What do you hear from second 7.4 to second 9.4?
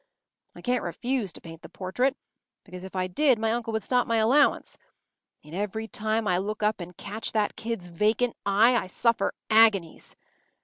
kid’s vacant eye, I suffer